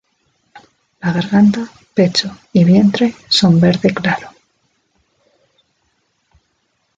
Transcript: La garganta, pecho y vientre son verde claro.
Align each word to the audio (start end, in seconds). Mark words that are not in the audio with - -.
La 1.01 1.13
garganta, 1.13 1.63
pecho 1.93 2.35
y 2.53 2.63
vientre 2.63 3.13
son 3.29 3.59
verde 3.61 3.93
claro. 3.93 4.29